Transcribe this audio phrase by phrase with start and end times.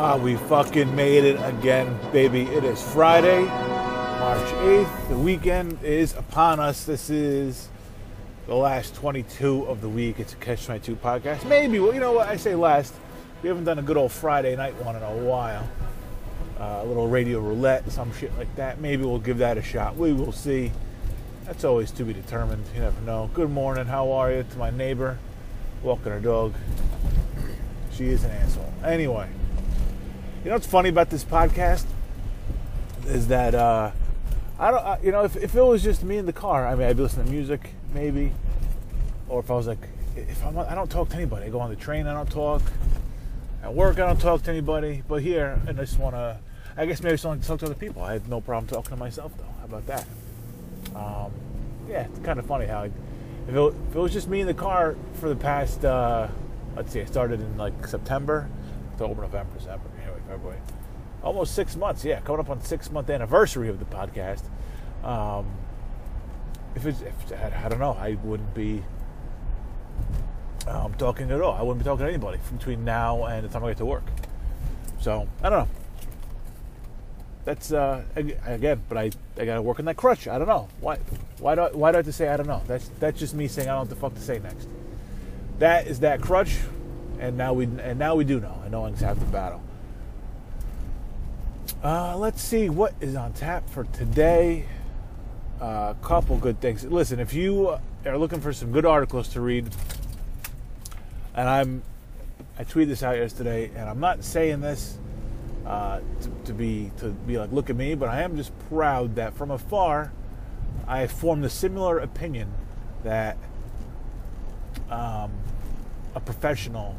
[0.00, 2.42] Ah, we fucking made it again, baby.
[2.42, 5.08] It is Friday, March 8th.
[5.08, 6.84] The weekend is upon us.
[6.84, 7.68] This is
[8.46, 10.20] the last 22 of the week.
[10.20, 11.48] It's a Catch 22 podcast.
[11.48, 12.28] Maybe, well, you know what?
[12.28, 12.94] I say last.
[13.42, 15.68] We haven't done a good old Friday night one in a while.
[16.60, 18.80] Uh, a little radio roulette, some shit like that.
[18.80, 19.96] Maybe we'll give that a shot.
[19.96, 20.70] We will see.
[21.44, 22.64] That's always to be determined.
[22.72, 23.30] You never know.
[23.34, 23.86] Good morning.
[23.86, 24.44] How are you?
[24.44, 25.18] To my neighbor,
[25.82, 26.54] walking her dog.
[27.92, 28.72] She is an asshole.
[28.84, 29.28] Anyway.
[30.48, 31.84] You know what's funny about this podcast
[33.04, 33.90] is that uh,
[34.58, 36.74] I don't, uh, you know, if, if it was just me in the car, I
[36.74, 38.32] mean, I'd be listening to music maybe,
[39.28, 41.44] or if I was like, if I'm, I don't talk to anybody.
[41.44, 42.62] I go on the train, I don't talk.
[43.62, 45.02] At work, I don't talk to anybody.
[45.06, 46.38] But here, and I just want to,
[46.78, 48.02] I guess maybe someone talk to other people.
[48.02, 49.54] I had no problem talking to myself though.
[49.58, 50.06] How about that?
[50.96, 51.30] Um,
[51.90, 54.46] yeah, it's kind of funny how I, if, it, if it was just me in
[54.46, 56.26] the car for the past, uh,
[56.74, 58.48] let's see, I started in like September,
[58.94, 59.84] October, November, December.
[60.28, 60.60] February.
[61.22, 64.42] Almost six months, yeah, coming up on six month anniversary of the podcast.
[65.02, 65.46] Um,
[66.76, 68.84] if it's, if, I don't know, I wouldn't be
[70.68, 71.54] um, talking at all.
[71.54, 74.04] I wouldn't be talking to anybody between now and the time I get to work.
[75.00, 75.74] So I don't know.
[77.44, 80.28] That's uh, again, but I, I gotta work on that crutch.
[80.28, 80.98] I don't know why
[81.38, 82.62] why do I, why do I have to say I don't know?
[82.66, 84.68] That's that's just me saying I don't know what the fuck to say next.
[85.58, 86.58] That is that crutch,
[87.18, 88.60] and now we and now we do know.
[88.64, 89.62] I know it's half the battle.
[91.82, 94.64] Uh, let's see what is on tap for today.
[95.60, 96.84] A uh, couple good things.
[96.84, 99.68] Listen, if you are looking for some good articles to read,
[101.36, 101.82] and I'm,
[102.58, 104.98] I tweeted this out yesterday, and I'm not saying this
[105.64, 109.14] uh, to, to, be to be like, look at me, but I am just proud
[109.14, 110.10] that from afar,
[110.88, 112.52] I formed a similar opinion
[113.04, 113.36] that
[114.90, 115.30] um,
[116.16, 116.96] a professional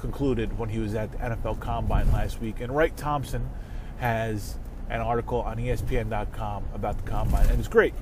[0.00, 2.60] concluded when he was at the NFL Combine last week.
[2.60, 3.48] And Wright Thompson
[3.98, 4.56] has
[4.88, 7.92] an article on ESPN.com about the Combine, and it's great.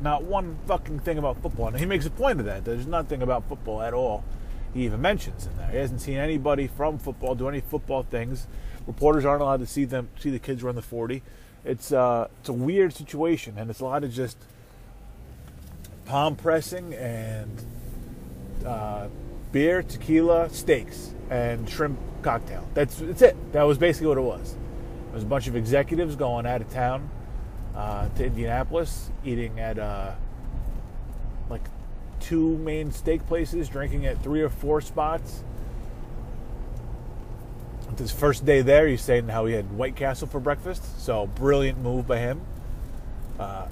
[0.00, 1.68] Not one fucking thing about football.
[1.68, 2.64] And he makes a point of that.
[2.64, 4.24] There's nothing about football at all.
[4.72, 5.68] He even mentions in there.
[5.70, 8.46] He hasn't seen anybody from football do any football things.
[8.86, 11.22] Reporters aren't allowed to see them see the kids run the 40.
[11.64, 14.38] It's uh, it's a weird situation, and it's a lot of just
[16.06, 17.64] palm pressing and
[18.66, 19.08] uh,
[19.52, 22.66] beer, tequila, steaks and shrimp cocktail.
[22.74, 23.52] That's that's it.
[23.52, 24.52] That was basically what it was.
[25.06, 27.10] There was a bunch of executives going out of town
[27.74, 30.12] uh, to Indianapolis, eating at uh,
[31.48, 31.66] like
[32.20, 35.42] two main steak places, drinking at three or four spots.
[37.98, 41.00] His first day there, he's saying how he had White Castle for breakfast.
[41.00, 42.40] So brilliant move by him.
[43.38, 43.66] Uh,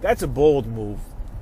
[0.00, 1.00] that's a bold move.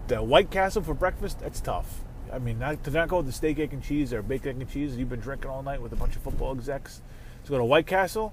[0.09, 2.04] The White Castle for breakfast, that's tough.
[2.35, 4.57] I mean, not, to not go with the steak, egg, and cheese or baked egg
[4.59, 7.01] and cheese you've been drinking all night with a bunch of football execs
[7.45, 8.33] to go to White Castle.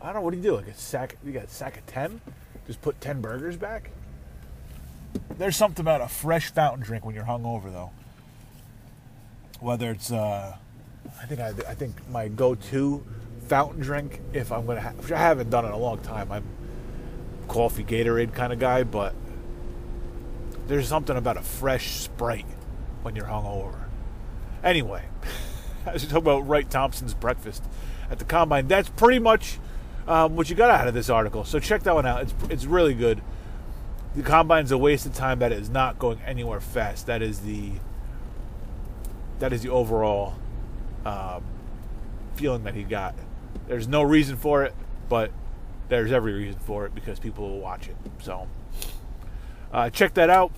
[0.00, 0.20] I don't know.
[0.20, 0.56] What do you do?
[0.56, 1.16] Like a sack?
[1.24, 2.20] You got a sack of ten?
[2.68, 3.90] Just put ten burgers back?
[5.38, 7.90] There's something about a fresh fountain drink when you're hungover, though.
[9.58, 10.56] Whether it's, uh,
[11.20, 13.04] I think I, I think my go-to
[13.48, 16.30] fountain drink, if I'm gonna, ha- which I haven't done in a long time.
[16.30, 16.44] I'm
[17.48, 19.14] coffee Gatorade kind of guy, but
[20.68, 22.46] there's something about a fresh Sprite
[23.02, 23.84] when you're hungover.
[24.64, 25.04] Anyway,
[25.86, 27.62] as you talk about Wright Thompson's breakfast
[28.10, 29.58] at the combine, that's pretty much
[30.06, 31.44] um, what you got out of this article.
[31.44, 32.22] So check that one out.
[32.22, 33.22] It's it's really good.
[34.14, 35.38] The combine's a waste of time.
[35.38, 37.06] That is not going anywhere fast.
[37.06, 37.72] That is the
[39.38, 40.34] that is the overall
[41.04, 41.42] um,
[42.34, 43.14] feeling that he got.
[43.66, 44.74] There's no reason for it,
[45.08, 45.30] but
[45.88, 47.96] there's every reason for it because people will watch it.
[48.22, 48.48] So
[49.72, 50.52] uh, check that out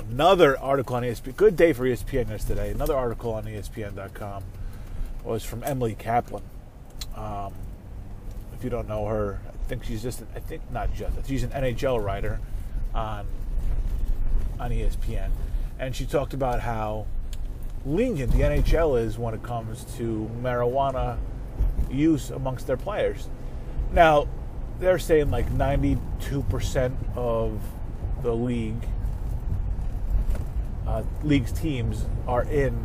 [0.00, 1.36] another article on ESPN.
[1.36, 2.70] Good day for ESPN yesterday.
[2.70, 4.42] Another article on ESPN.com
[5.24, 6.42] was from Emily Kaplan.
[7.16, 7.52] Um,
[8.56, 11.50] if you don't know her, I think she's just, I think not just, she's an
[11.50, 12.40] NHL writer
[12.94, 13.26] on
[14.58, 15.30] on ESPN,
[15.78, 17.06] and she talked about how
[17.86, 21.16] lenient the NHL is when it comes to marijuana
[21.90, 23.28] use amongst their players.
[23.92, 24.28] Now,
[24.78, 27.58] they're saying like 92% of
[28.22, 28.82] the league
[30.90, 32.76] uh, league's teams are in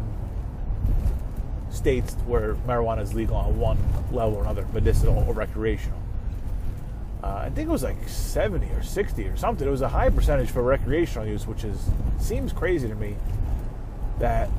[1.71, 3.77] states where marijuana is legal on one
[4.11, 5.99] level or another, medicinal or recreational.
[7.23, 9.67] Uh, I think it was like 70 or 60 or something.
[9.67, 13.15] It was a high percentage for recreational use, which is seems crazy to me
[14.19, 14.49] that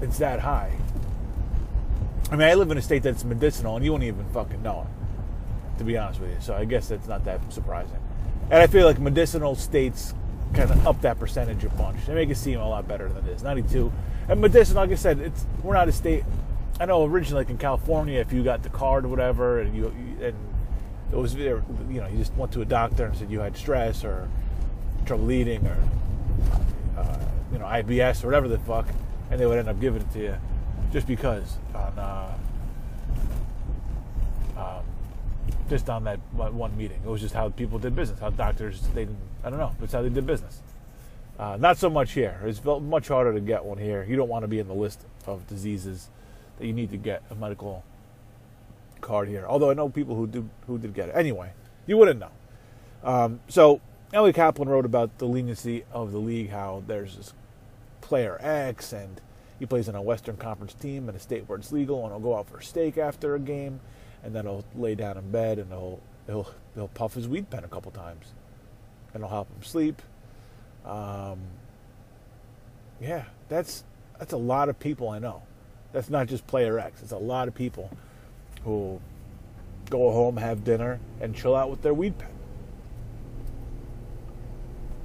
[0.00, 0.72] it's that high.
[2.30, 4.86] I mean, I live in a state that's medicinal, and you won't even fucking know
[4.86, 6.40] it, to be honest with you.
[6.40, 7.98] So I guess that's not that surprising.
[8.50, 10.14] And I feel like medicinal states
[10.54, 12.06] kind of up that percentage a bunch.
[12.06, 13.42] They make it seem a lot better than it is.
[13.42, 13.92] 92.
[14.28, 16.24] And medicinal, like I said, it's we're not a state
[16.80, 19.86] I know originally, like in California, if you got the card or whatever, and you
[20.20, 20.34] and
[21.12, 24.04] it was you know you just went to a doctor and said you had stress
[24.04, 24.28] or
[25.04, 25.76] trouble eating or
[26.96, 27.18] uh,
[27.52, 28.88] you know IBS or whatever the fuck,
[29.30, 30.36] and they would end up giving it to you
[30.92, 32.34] just because on uh,
[34.56, 34.84] um,
[35.68, 37.00] just on that one meeting.
[37.04, 38.18] It was just how people did business.
[38.18, 39.18] How doctors they didn't.
[39.44, 39.74] I don't know.
[39.82, 40.60] It's how they did business.
[41.38, 42.40] Uh, not so much here.
[42.44, 44.04] It's much harder to get one here.
[44.04, 46.08] You don't want to be in the list of diseases
[46.58, 47.84] that you need to get a medical
[49.00, 49.44] card here.
[49.48, 51.16] Although I know people who do who did get it.
[51.16, 51.52] Anyway,
[51.86, 52.30] you wouldn't know.
[53.02, 53.80] Um, so
[54.12, 57.32] Elliot Kaplan wrote about the leniency of the league, how there's this
[58.00, 59.20] player X and
[59.62, 62.18] he plays on a Western Conference team in a state where it's legal, and he'll
[62.18, 63.78] go out for a steak after a game,
[64.22, 67.64] and then he'll lay down in bed and he'll he'll he'll puff his weed pen
[67.64, 68.32] a couple times,
[69.12, 70.00] and it'll help him sleep.
[70.84, 71.38] Um,
[73.00, 73.84] yeah, that's
[74.18, 75.42] that's a lot of people I know.
[75.92, 77.02] That's not just player X.
[77.02, 77.90] It's a lot of people
[78.64, 79.00] who
[79.90, 82.28] go home, have dinner, and chill out with their weed pen.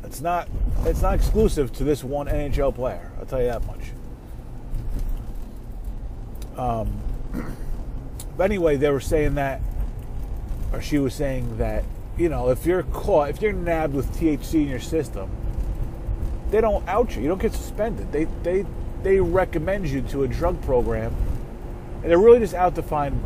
[0.03, 0.47] It's not
[0.85, 3.11] it's not exclusive to this one NHL player.
[3.19, 3.81] I'll tell you that much.
[6.55, 6.93] Um,
[8.37, 9.61] but anyway, they were saying that,
[10.71, 11.83] or she was saying that,
[12.17, 15.29] you know, if you're caught, if you're nabbed with THC in your system,
[16.51, 17.23] they don't out you.
[17.23, 18.11] You don't get suspended.
[18.11, 18.65] They they
[19.03, 21.15] they recommend you to a drug program,
[22.01, 23.21] and they're really just out to find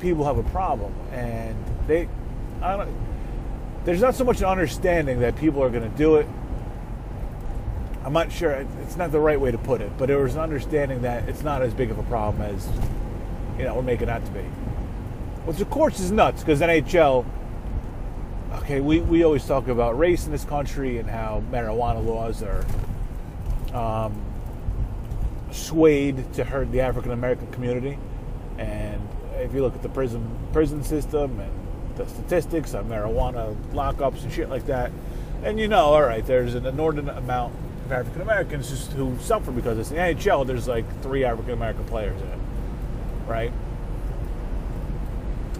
[0.00, 0.94] people who have a problem.
[1.12, 2.08] And they,
[2.60, 2.94] I don't.
[3.84, 6.26] There's not so much an understanding that people are going to do it.
[8.04, 8.66] I'm not sure.
[8.82, 11.42] It's not the right way to put it, but there was an understanding that it's
[11.42, 12.68] not as big of a problem as
[13.62, 14.42] you know we're making out to be.
[15.44, 17.24] Which of course is nuts because NHL
[18.54, 22.64] okay, we, we always talk about race in this country and how marijuana laws are
[23.72, 24.20] um,
[25.52, 27.98] swayed to hurt the African American community.
[28.58, 31.52] And if you look at the prison prison system and
[31.96, 34.90] the statistics on marijuana lockups and shit like that,
[35.44, 37.54] and you know, all right, there's an inordinate amount
[37.86, 40.46] of African Americans who suffer because it's the NHL.
[40.46, 42.38] There's like three African American players in it,
[43.26, 43.52] right?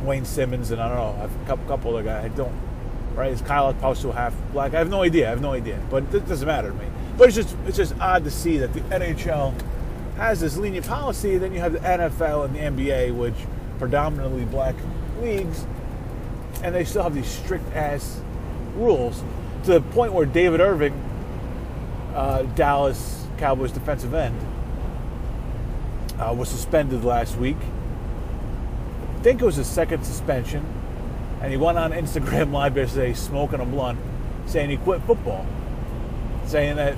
[0.02, 2.24] Wayne Simmonds and I don't know a couple couple of guys.
[2.24, 2.52] I don't
[3.14, 3.32] right?
[3.32, 4.74] Is Kyle Okposo half black?
[4.74, 5.26] I have no idea.
[5.26, 5.80] I have no idea.
[5.90, 6.86] But it doesn't matter to me.
[7.16, 9.54] But it's just it's just odd to see that the NHL
[10.16, 11.38] has this lenient policy.
[11.38, 13.34] Then you have the NFL and the NBA, which
[13.78, 14.74] predominantly black
[15.20, 15.66] leagues,
[16.62, 18.20] and they still have these strict ass
[18.76, 19.22] rules
[19.64, 20.94] to the point where David Irving,
[22.14, 24.38] uh, Dallas Cowboys defensive end,
[26.22, 27.56] uh, was suspended last week.
[29.18, 30.64] I think it was his second suspension
[31.42, 33.98] and he went on Instagram Live yesterday smoking a blunt,
[34.46, 35.44] saying he quit football,
[36.46, 36.96] saying that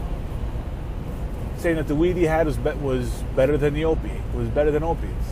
[1.57, 4.71] saying that the weed he had was be, was better than the opiate, was better
[4.71, 5.27] than opiates,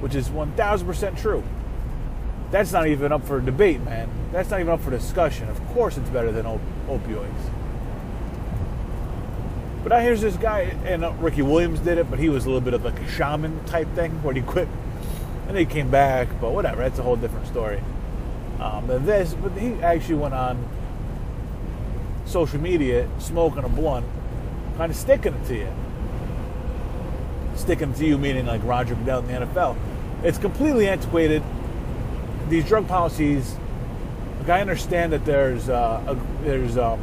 [0.00, 1.42] which is one thousand percent true.
[2.50, 4.08] That's not even up for debate, man.
[4.30, 5.48] That's not even up for discussion.
[5.48, 7.50] Of course, it's better than op- opioids.
[9.84, 12.48] But now here's this guy, and uh, Ricky Williams did it, but he was a
[12.48, 14.66] little bit of like a shaman type thing, where he quit
[15.46, 16.28] and he came back.
[16.40, 17.82] But whatever, that's a whole different story.
[18.60, 20.66] Um, this, but he actually went on
[22.24, 24.06] social media smoking a blunt,
[24.78, 25.72] kind of sticking it to you.
[27.54, 29.76] Sticking to you meaning like Roger Goodell in the NFL.
[30.22, 31.42] It's completely antiquated.
[32.48, 33.54] These drug policies.
[34.40, 37.00] Like I understand that there's uh, a, there's um,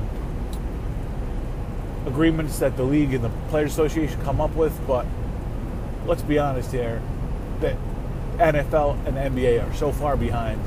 [2.12, 5.06] agreements that the league and the players association come up with, but
[6.06, 7.02] let's be honest here,
[7.62, 7.76] the
[8.38, 10.60] NFL and NBA are so far behind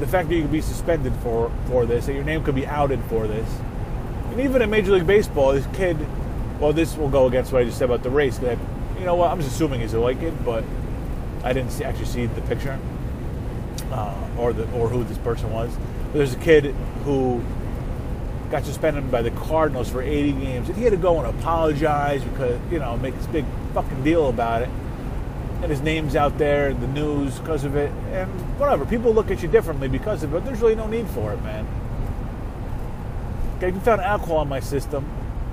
[0.00, 2.66] the fact that you could be suspended for for this, that your name could be
[2.66, 3.48] outed for this,
[4.30, 5.96] and even in Major League Baseball, this kid.
[6.60, 8.38] Well, this will go against what I just said about the race.
[8.38, 8.58] That
[8.98, 10.64] you know what, I'm just assuming he's a white kid, but
[11.42, 12.78] I didn't see, actually see the picture
[13.90, 15.74] uh, or the or who this person was.
[16.06, 16.74] But there's a kid
[17.04, 17.42] who
[18.54, 22.22] got suspended by the Cardinals for 80 games, and he had to go and apologize
[22.22, 24.68] because you know make this big fucking deal about it
[25.64, 28.84] and his name's out there in the news because of it, and whatever.
[28.84, 31.42] People look at you differently because of it, but there's really no need for it,
[31.42, 31.66] man.
[33.56, 35.10] Okay, if you found alcohol in my system,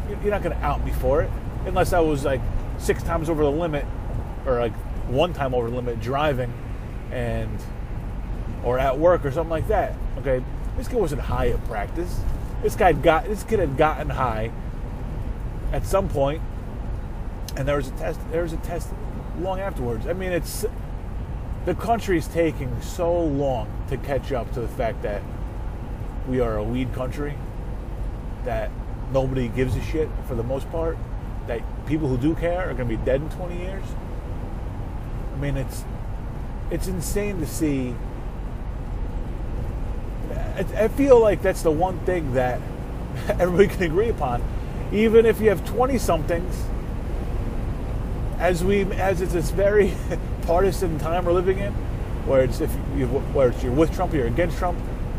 [0.09, 1.31] you're not going to out me for it,
[1.65, 2.41] unless I was like
[2.77, 3.85] six times over the limit,
[4.45, 4.73] or like
[5.07, 6.53] one time over the limit driving,
[7.11, 7.57] and
[8.65, 9.95] or at work or something like that.
[10.17, 10.43] Okay,
[10.75, 12.19] this kid wasn't high at practice.
[12.61, 14.51] This guy got this kid had gotten high
[15.71, 16.41] at some point,
[17.55, 18.19] and there was a test.
[18.31, 18.89] There was a test
[19.39, 20.05] long afterwards.
[20.05, 20.65] I mean, it's
[21.65, 25.21] the country's taking so long to catch up to the fact that
[26.27, 27.35] we are a weed country,
[28.45, 28.69] that
[29.11, 30.97] nobody gives a shit for the most part,
[31.47, 33.83] that people who do care are going to be dead in 20 years.
[35.33, 35.83] I mean, it's
[36.69, 37.95] it's insane to see.
[40.55, 42.61] I, I feel like that's the one thing that
[43.29, 44.43] everybody can agree upon.
[44.91, 46.63] Even if you have twenty somethings,
[48.37, 49.93] as we as it's this very
[50.43, 51.73] partisan time we're living in,
[52.25, 54.77] where it's if you where it's you're with Trump or you're against Trump,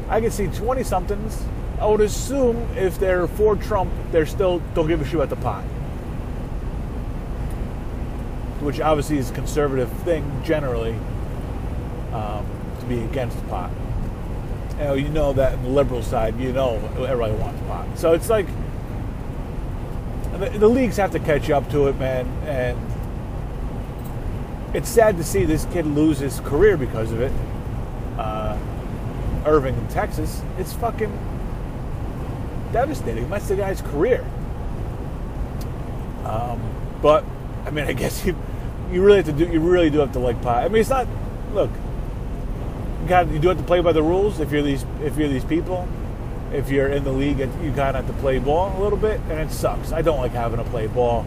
[0.09, 1.43] I can see twenty somethings.
[1.81, 5.37] I would assume if they're for Trump, they're still don't give a shit about the
[5.37, 5.65] pot
[8.63, 10.95] which obviously is a conservative thing generally
[12.13, 12.47] um,
[12.79, 13.71] to be against pot.
[14.83, 17.87] You know, you know that in the liberal side, you know everybody wants pot.
[17.97, 18.49] So it's like
[20.33, 22.27] the, the leagues have to catch up to it, man.
[22.47, 22.77] And
[24.75, 27.31] it's sad to see this kid lose his career because of it.
[28.19, 28.59] Uh,
[29.47, 31.17] Irving in Texas, it's fucking
[32.73, 33.31] devastating.
[33.31, 34.27] That's the guy's career.
[36.25, 36.61] Um,
[37.01, 37.25] but
[37.67, 38.37] I mean, I guess you
[38.91, 39.47] you really have to do.
[39.47, 40.65] You really do have to like pot.
[40.65, 41.07] I mean, it's not.
[41.53, 41.71] Look,
[43.09, 44.41] you do have to play by the rules.
[44.41, 45.89] If you're these if you're these people,
[46.53, 49.21] if you're in the league, you kind of have to play ball a little bit,
[49.29, 49.93] and it sucks.
[49.93, 51.27] I don't like having to play ball.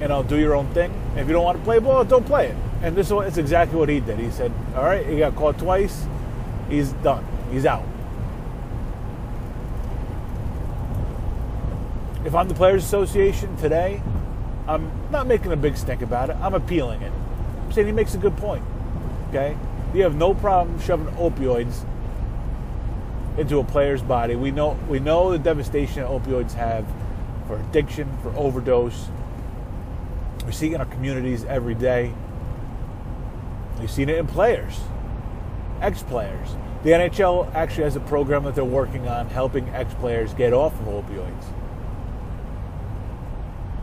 [0.00, 0.92] You know, do your own thing.
[1.16, 2.56] If you don't want to play ball, don't play it.
[2.82, 4.18] And this is exactly what he did.
[4.18, 6.06] He said, "All right, he got caught twice.
[6.68, 7.24] He's done.
[7.50, 7.84] He's out."
[12.24, 14.02] If I'm the Players Association today,
[14.66, 16.36] I'm not making a big stink about it.
[16.42, 17.12] I'm appealing it.
[17.64, 18.62] I'm saying he makes a good point.
[19.30, 19.56] Okay?
[19.94, 21.84] You have no problem shoving opioids
[23.38, 24.36] into a player's body.
[24.36, 26.86] We know we know the devastation that opioids have
[27.46, 29.08] for addiction, for overdose.
[30.44, 32.12] We see it in our communities every day.
[33.80, 34.80] We've seen it in players,
[35.80, 36.56] ex-players.
[36.82, 40.86] The NHL actually has a program that they're working on helping ex-players get off of
[40.86, 41.44] opioids.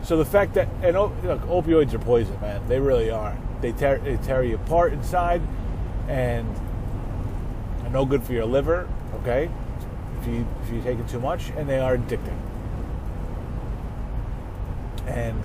[0.02, 2.66] So the fact that and look, opioids are poison, man.
[2.68, 3.36] They really are.
[3.60, 5.42] They tear they tear you apart inside,
[6.08, 6.48] and
[7.90, 8.88] no good for your liver.
[9.20, 9.50] Okay,
[10.20, 12.38] if you if you take it too much, and they are addicting.
[15.06, 15.42] And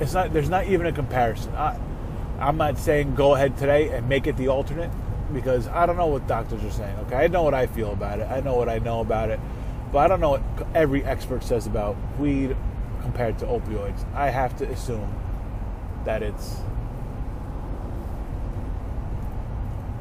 [0.00, 0.32] it's not.
[0.32, 1.54] There's not even a comparison.
[1.54, 1.78] I,
[2.38, 4.90] I'm not saying go ahead today and make it the alternate
[5.32, 6.96] because I don't know what doctors are saying.
[7.06, 8.28] Okay, I know what I feel about it.
[8.30, 9.38] I know what I know about it,
[9.92, 10.42] but I don't know what
[10.74, 12.56] every expert says about weed
[13.02, 14.04] compared to opioids.
[14.14, 15.14] I have to assume
[16.04, 16.56] that it's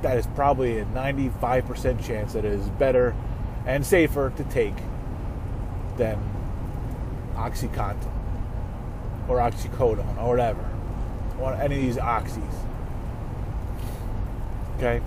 [0.01, 3.15] that is probably a 95% chance that it is better
[3.65, 4.75] and safer to take
[5.97, 6.17] than
[7.35, 8.11] OxyContin
[9.27, 10.69] or oxycodone or whatever.
[11.39, 12.53] Or any of these oxys.
[14.77, 15.01] Okay?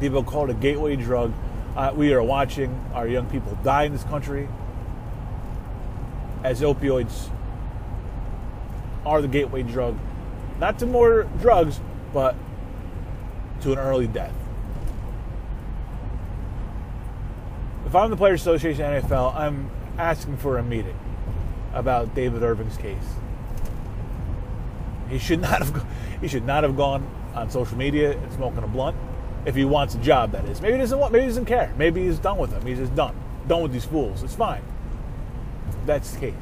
[0.00, 1.32] People call it a gateway drug.
[1.76, 4.48] Uh, we are watching our young people die in this country
[6.44, 7.28] as opioids
[9.06, 9.96] are the gateway drug,
[10.58, 11.80] not to more drugs,
[12.12, 12.36] but
[13.62, 14.34] to an early death.
[17.86, 20.98] If I'm the Players Association NFL, I'm asking for a meeting
[21.74, 22.96] about David Irving's case.
[25.08, 25.86] He should not have
[26.20, 28.96] he should not have gone on social media and smoking a blunt
[29.44, 30.32] if he wants a job.
[30.32, 31.72] That is, maybe he doesn't want, maybe he doesn't care.
[31.76, 32.64] Maybe he's done with them.
[32.64, 33.14] He's just done,
[33.48, 34.22] done with these fools.
[34.22, 34.62] It's fine
[35.86, 36.34] that's the case.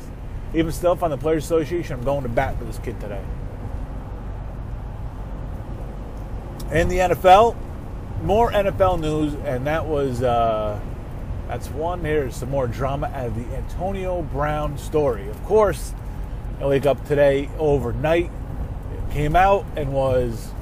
[0.54, 3.22] Even still, I'm the Players Association, I'm going to bat for this kid today.
[6.72, 7.56] In the NFL,
[8.22, 10.78] more NFL news, and that was uh,
[11.48, 12.04] that's one.
[12.04, 15.28] Here's some more drama out of the Antonio Brown story.
[15.28, 15.92] Of course,
[16.60, 18.26] I wake up today overnight.
[18.26, 20.52] It came out and was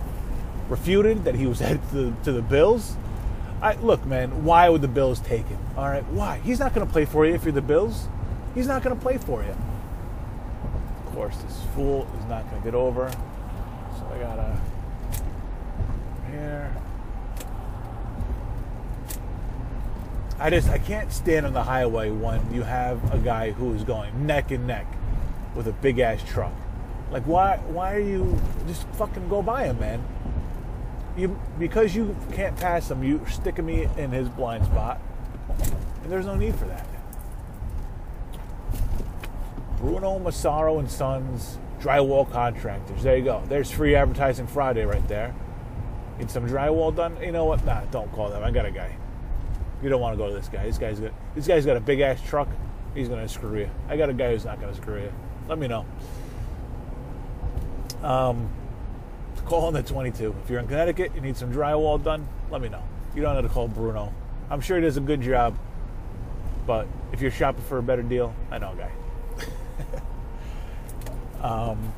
[0.70, 2.96] refuted that he was headed to the, to the Bills.
[3.60, 5.58] I, look, man, why would the Bills take him?
[5.76, 6.38] All right, why?
[6.38, 8.08] He's not going to play for you if you're the Bills.
[8.54, 9.54] He's not going to play for you.
[11.06, 13.10] Of course, this fool is not going to get over.
[13.98, 14.58] So I got to
[16.38, 16.76] here.
[20.38, 23.82] I just I can't stand on the highway when you have a guy who is
[23.82, 24.86] going neck and neck
[25.56, 26.52] with a big ass truck.
[27.10, 30.04] Like why why are you just fucking go by him, man?
[31.16, 35.00] You because you can't pass him, you sticking me in his blind spot.
[36.02, 36.86] And there's no need for that.
[39.78, 43.02] Bruno Massaro and Sons drywall contractors.
[43.02, 43.42] There you go.
[43.48, 45.34] There's free advertising Friday right there.
[46.18, 47.16] Need some drywall done?
[47.22, 47.64] You know what?
[47.64, 48.42] Nah, don't call them.
[48.42, 48.96] I got a guy.
[49.82, 50.64] You don't want to go to this guy.
[50.64, 52.48] This guy's got this guy's got a big ass truck.
[52.94, 53.70] He's gonna screw you.
[53.88, 55.12] I got a guy who's not gonna screw you.
[55.48, 55.86] Let me know.
[58.02, 58.50] Um,
[59.46, 60.34] call on the 22.
[60.42, 62.26] If you're in Connecticut, you need some drywall done.
[62.50, 62.82] Let me know.
[63.14, 64.12] You don't have to call Bruno.
[64.50, 65.58] I'm sure he does a good job.
[66.66, 68.90] But if you're shopping for a better deal, I know a guy.
[71.42, 71.92] Um,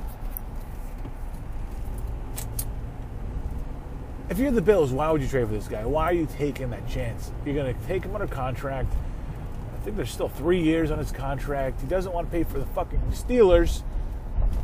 [4.30, 5.84] if you're the Bills, why would you trade for this guy?
[5.84, 7.32] Why are you taking that chance?
[7.44, 8.92] You're going to take him under contract.
[9.74, 11.80] I think there's still three years on his contract.
[11.80, 13.82] He doesn't want to pay for the fucking Steelers,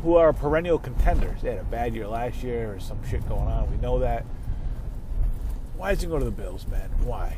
[0.03, 1.41] who are perennial contenders.
[1.41, 3.69] They had a bad year last year or some shit going on.
[3.69, 4.25] We know that.
[5.75, 6.89] Why does he go to the Bills, man?
[7.03, 7.37] Why?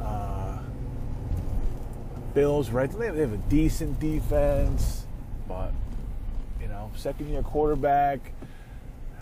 [0.00, 0.58] Uh,
[2.32, 2.90] Bills, right?
[2.90, 5.04] They have a decent defense,
[5.46, 5.72] but
[6.62, 8.32] you know, second year quarterback.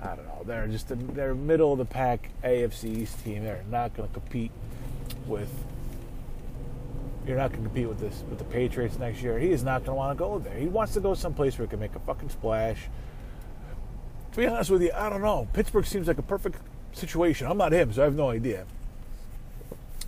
[0.07, 0.43] I don't know.
[0.45, 3.45] They're just a, they're middle of the pack AFC East team.
[3.45, 4.53] They're not going to compete
[5.27, 5.51] with.
[7.27, 9.39] You're not going to compete with this with the Patriots next year.
[9.39, 10.57] He is not going to want to go there.
[10.57, 12.79] He wants to go someplace where he can make a fucking splash.
[14.33, 15.49] To be honest with you, I don't know.
[15.53, 16.61] Pittsburgh seems like a perfect
[16.93, 17.49] situation.
[17.49, 18.65] I'm not him, so I have no idea.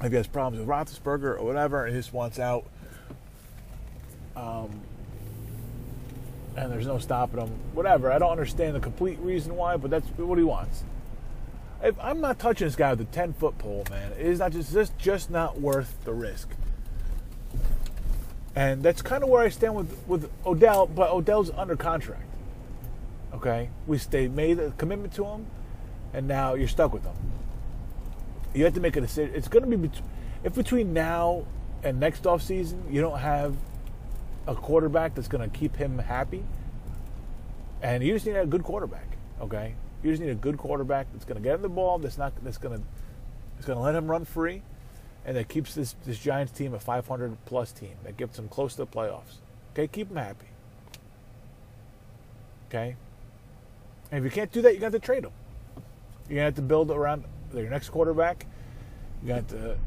[0.00, 2.64] If he has problems with Roethlisberger or whatever, and he just wants out.
[4.37, 4.81] Um,
[6.58, 7.48] and there's no stopping him.
[7.72, 8.10] Whatever.
[8.12, 10.84] I don't understand the complete reason why, but that's what he wants.
[11.82, 14.12] If I'm not touching this guy with a 10 foot pole, man.
[14.12, 16.48] It is not just just just not worth the risk.
[18.56, 22.24] And that's kind of where I stand with with Odell, but Odell's under contract.
[23.32, 25.46] Okay, we stayed made a commitment to him,
[26.12, 27.14] and now you're stuck with him.
[28.54, 29.32] You have to make a decision.
[29.34, 29.90] It's going to be
[30.42, 31.44] if between now
[31.84, 33.54] and next off season you don't have
[34.47, 36.45] a quarterback that's going to keep him happy.
[37.83, 39.75] And you just need a good quarterback, okay?
[40.02, 42.33] You just need a good quarterback that's going to get him the ball, that's not
[42.42, 42.85] that's going to
[43.57, 44.62] that's going to let him run free,
[45.25, 48.73] and that keeps this this Giants team a 500 plus team that gets them close
[48.73, 49.38] to the playoffs.
[49.73, 50.47] Okay, keep him happy.
[52.68, 52.97] Okay.
[54.11, 55.33] And if you can't do that, you got to trade him.
[56.28, 58.47] You're gonna have to build around your next quarterback.
[59.23, 59.78] You got to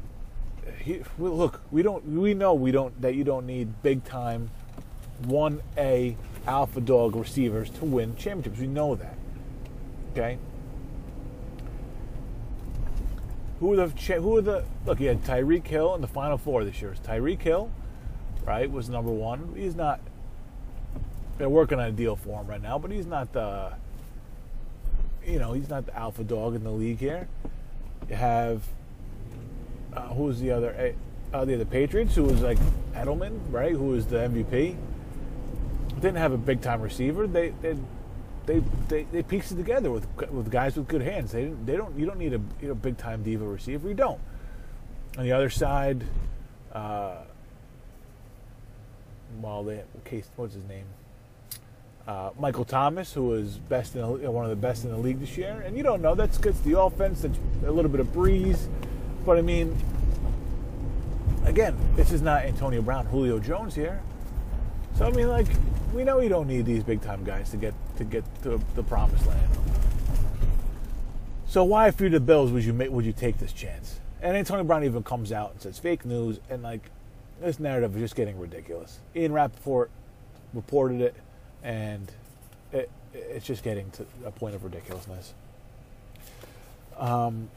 [0.78, 2.04] he, look, we don't.
[2.04, 4.50] We know we don't that you don't need big time,
[5.24, 8.60] one A alpha dog receivers to win championships.
[8.60, 9.16] We know that.
[10.12, 10.38] Okay.
[13.60, 15.00] Who are the who are the look?
[15.00, 16.94] You had Tyreek Hill in the Final Four this year.
[17.04, 17.70] Tyreek Hill,
[18.44, 19.54] right, was number one.
[19.56, 20.00] He's not.
[21.38, 23.72] They're working on a deal for him right now, but he's not the.
[25.24, 27.28] You know, he's not the alpha dog in the league here.
[28.08, 28.62] You have
[29.94, 30.94] uh, who was the other?
[31.32, 32.58] Uh, the other Patriots, who was like
[32.94, 33.72] Edelman, right?
[33.72, 34.76] Who was the MVP.
[35.94, 37.26] Didn't have a big time receiver.
[37.26, 37.76] They they
[38.46, 41.32] they they, they pieced it together with with guys with good hands.
[41.32, 43.88] They they don't you don't need a you know, big time diva receiver.
[43.88, 44.20] You don't.
[45.18, 46.04] On the other side,
[46.72, 47.16] uh,
[49.40, 50.86] well, they case what's his name?
[52.06, 55.20] Uh, Michael Thomas, who was best in the, one of the best in the league
[55.20, 56.60] this year, and you don't know that's good.
[56.64, 58.68] The offense, a little bit of Brees.
[59.24, 59.76] But I mean,
[61.44, 64.02] again, this is not Antonio Brown, Julio Jones here.
[64.96, 65.46] So I mean, like,
[65.94, 68.82] we know you don't need these big time guys to get to get to the
[68.82, 69.48] promised land.
[71.46, 74.00] So why, if you're the Bills, would you make, would you take this chance?
[74.22, 76.90] And Antonio Brown even comes out and says fake news, and like
[77.40, 79.00] this narrative is just getting ridiculous.
[79.14, 79.90] Ian Rapoport
[80.54, 81.14] reported it,
[81.62, 82.10] and
[82.72, 85.34] it, it's just getting to a point of ridiculousness.
[86.96, 87.50] Um,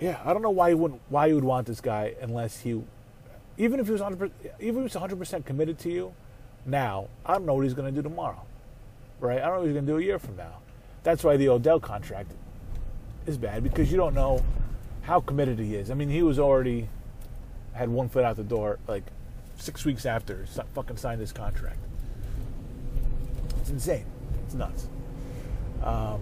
[0.00, 2.80] yeah, I don't know why you wouldn't why you would want this guy unless he,
[3.56, 4.30] even if he was 100
[4.60, 6.14] even if he was 100 percent committed to you,
[6.64, 8.42] now I don't know what he's going to do tomorrow,
[9.20, 9.38] right?
[9.38, 10.58] I don't know what he's going to do a year from now.
[11.02, 12.32] That's why the Odell contract
[13.26, 14.42] is bad because you don't know
[15.02, 15.90] how committed he is.
[15.90, 16.88] I mean, he was already
[17.72, 19.04] had one foot out the door like
[19.56, 21.78] six weeks after fucking signed his contract.
[23.60, 24.04] It's insane.
[24.44, 24.88] It's nuts.
[25.82, 26.20] Um,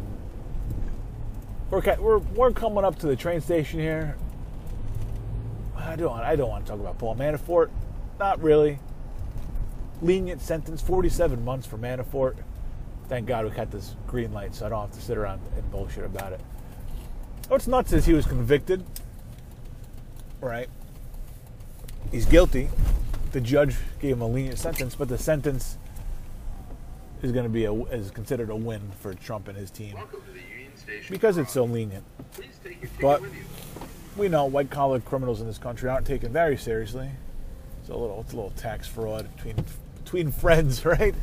[1.70, 4.16] we're, we're, we're coming up to the train station here.
[5.76, 7.70] I don't I don't want to talk about Paul Manafort.
[8.18, 8.79] Not really.
[10.02, 12.37] Lenient sentence, 47 months for Manafort.
[13.09, 15.70] Thank God we got this green light, so I don't have to sit around and
[15.70, 16.40] bullshit about it.
[17.44, 18.85] Oh, What's nuts is he was convicted.
[20.40, 20.68] Right.
[22.11, 22.68] He's guilty.
[23.33, 25.79] The judge gave him a lenient sentence, but the sentence
[27.22, 29.96] is going to be a, is considered a win for Trump and his team
[31.11, 32.05] because it's so lenient.
[33.01, 33.22] But
[34.16, 37.11] we know white collar criminals in this country aren't taken very seriously.
[37.81, 39.64] It's a little, it's a little tax fraud between
[40.03, 41.14] between friends, right?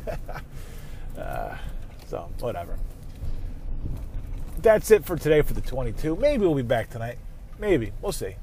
[1.18, 1.56] uh,
[2.06, 2.78] so whatever.
[4.58, 6.16] That's it for today for the 22.
[6.16, 7.18] Maybe we'll be back tonight.
[7.58, 8.36] Maybe we'll see.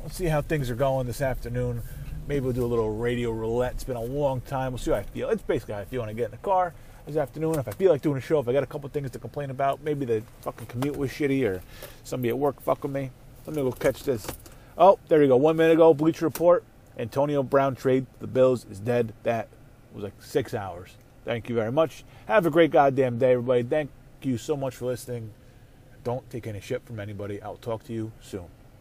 [0.00, 1.82] We'll see how things are going this afternoon.
[2.26, 3.74] Maybe we'll do a little radio roulette.
[3.74, 4.72] It's been a long time.
[4.72, 5.28] We'll see how I feel.
[5.28, 6.72] It's basically how I feel when I get in the car
[7.06, 7.58] this afternoon.
[7.58, 9.50] If I feel like doing a show, if I got a couple things to complain
[9.50, 11.62] about, maybe the fucking commute was shitty or
[12.04, 13.10] somebody at work fucking me.
[13.46, 14.26] Let me go catch this.
[14.76, 15.36] Oh, there you go.
[15.36, 16.64] One minute ago, Bleacher Report.
[16.98, 19.12] Antonio Brown trade the Bills is dead.
[19.22, 19.48] That
[19.94, 20.96] was like six hours.
[21.24, 22.04] Thank you very much.
[22.26, 23.62] Have a great goddamn day, everybody.
[23.62, 23.90] Thank
[24.22, 25.32] you so much for listening.
[26.04, 27.40] Don't take any shit from anybody.
[27.42, 28.55] I'll talk to you soon.